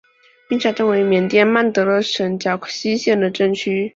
[0.49, 3.87] 密沙镇为缅甸曼德勒省皎克西县的镇区。